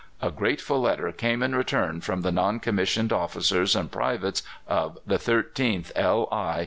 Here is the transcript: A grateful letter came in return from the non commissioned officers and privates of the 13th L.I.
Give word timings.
A 0.19 0.31
grateful 0.31 0.81
letter 0.81 1.11
came 1.11 1.43
in 1.43 1.53
return 1.53 2.01
from 2.01 2.21
the 2.23 2.31
non 2.31 2.59
commissioned 2.59 3.13
officers 3.13 3.75
and 3.75 3.91
privates 3.91 4.41
of 4.67 4.97
the 5.05 5.19
13th 5.19 5.91
L.I. 5.95 6.59